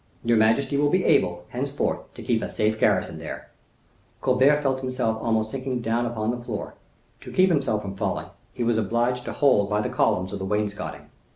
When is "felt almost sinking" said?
4.63-5.81